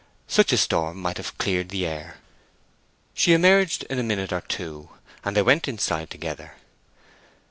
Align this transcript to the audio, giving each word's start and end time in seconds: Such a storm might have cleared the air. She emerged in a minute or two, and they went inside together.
Such 0.25 0.51
a 0.51 0.57
storm 0.57 0.99
might 0.99 1.17
have 1.17 1.37
cleared 1.37 1.69
the 1.69 1.85
air. 1.85 2.17
She 3.13 3.33
emerged 3.33 3.83
in 3.83 3.99
a 3.99 4.03
minute 4.03 4.33
or 4.33 4.41
two, 4.41 4.89
and 5.23 5.37
they 5.37 5.43
went 5.43 5.67
inside 5.67 6.09
together. 6.09 6.55